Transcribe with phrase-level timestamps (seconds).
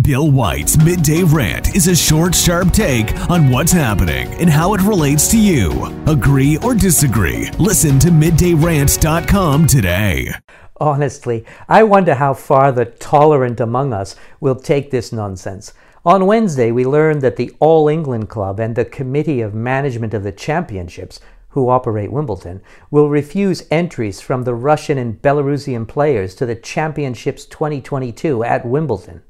[0.00, 4.80] Bill White's Midday Rant is a short, sharp take on what's happening and how it
[4.80, 5.70] relates to you.
[6.06, 7.50] Agree or disagree?
[7.58, 10.32] Listen to middayrant.com today.
[10.80, 15.74] Honestly, I wonder how far the tolerant among us will take this nonsense.
[16.06, 20.22] On Wednesday, we learned that the All England Club and the Committee of Management of
[20.22, 21.20] the Championships,
[21.50, 27.44] who operate Wimbledon, will refuse entries from the Russian and Belarusian players to the Championships
[27.44, 29.22] 2022 at Wimbledon.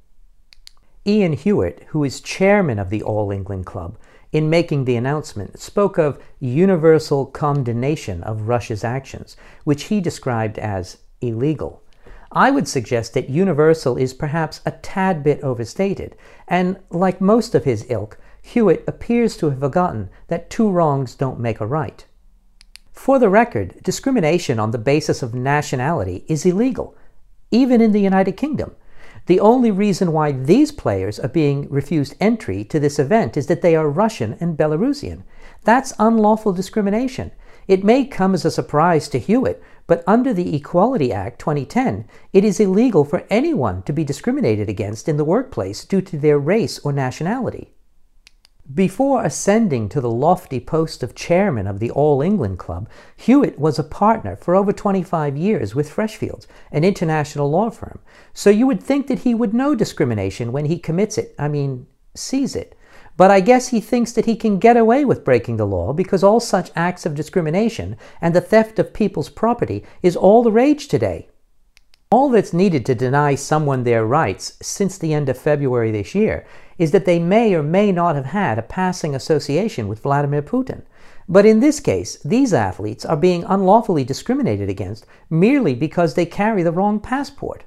[1.04, 3.98] Ian Hewitt, who is chairman of the All England Club,
[4.30, 10.98] in making the announcement, spoke of universal condemnation of Russia's actions, which he described as
[11.20, 11.82] illegal.
[12.30, 17.64] I would suggest that universal is perhaps a tad bit overstated, and like most of
[17.64, 22.04] his ilk, Hewitt appears to have forgotten that two wrongs don't make a right.
[22.92, 26.96] For the record, discrimination on the basis of nationality is illegal,
[27.50, 28.76] even in the United Kingdom.
[29.26, 33.62] The only reason why these players are being refused entry to this event is that
[33.62, 35.22] they are Russian and Belarusian.
[35.62, 37.30] That's unlawful discrimination.
[37.68, 42.44] It may come as a surprise to Hewitt, but under the Equality Act 2010, it
[42.44, 46.80] is illegal for anyone to be discriminated against in the workplace due to their race
[46.80, 47.71] or nationality.
[48.74, 53.76] Before ascending to the lofty post of chairman of the All England Club, Hewitt was
[53.76, 57.98] a partner for over 25 years with Freshfields, an international law firm.
[58.32, 61.88] So you would think that he would know discrimination when he commits it, I mean,
[62.14, 62.78] sees it.
[63.16, 66.22] But I guess he thinks that he can get away with breaking the law because
[66.22, 70.86] all such acts of discrimination and the theft of people's property is all the rage
[70.86, 71.28] today.
[72.12, 76.44] All that's needed to deny someone their rights since the end of February this year
[76.76, 80.82] is that they may or may not have had a passing association with Vladimir Putin.
[81.26, 86.62] But in this case, these athletes are being unlawfully discriminated against merely because they carry
[86.62, 87.64] the wrong passport.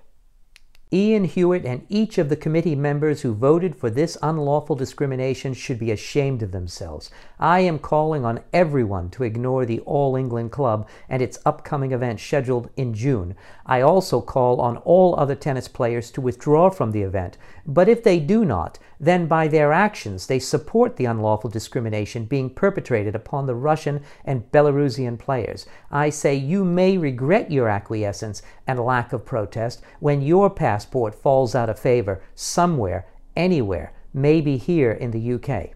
[0.93, 5.79] Ian Hewitt and each of the committee members who voted for this unlawful discrimination should
[5.79, 7.09] be ashamed of themselves.
[7.39, 12.19] I am calling on everyone to ignore the All England Club and its upcoming event
[12.19, 13.35] scheduled in June.
[13.65, 17.39] I also call on all other tennis players to withdraw from the event.
[17.65, 22.49] But if they do not, then by their actions they support the unlawful discrimination being
[22.49, 25.65] perpetrated upon the Russian and Belarusian players.
[25.91, 31.55] I say you may regret your acquiescence and lack of protest when your passport falls
[31.55, 35.69] out of favor somewhere, anywhere, maybe here in the UK.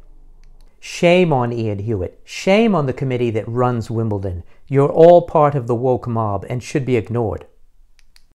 [0.82, 2.20] Shame on Ian Hewitt.
[2.26, 4.44] Shame on the committee that runs Wimbledon.
[4.68, 7.46] You're all part of the woke mob and should be ignored.